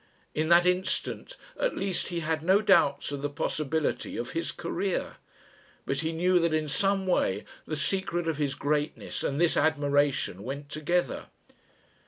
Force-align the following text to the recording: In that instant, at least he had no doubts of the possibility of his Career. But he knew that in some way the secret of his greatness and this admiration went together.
In 0.33 0.47
that 0.49 0.65
instant, 0.65 1.37
at 1.59 1.77
least 1.77 2.07
he 2.07 2.21
had 2.21 2.41
no 2.41 2.59
doubts 2.59 3.11
of 3.11 3.21
the 3.21 3.29
possibility 3.29 4.17
of 4.17 4.31
his 4.31 4.51
Career. 4.51 5.17
But 5.85 5.97
he 5.97 6.11
knew 6.11 6.39
that 6.39 6.55
in 6.55 6.67
some 6.67 7.05
way 7.05 7.45
the 7.67 7.75
secret 7.75 8.27
of 8.27 8.37
his 8.37 8.55
greatness 8.55 9.23
and 9.23 9.39
this 9.39 9.55
admiration 9.55 10.41
went 10.41 10.69
together. 10.69 11.27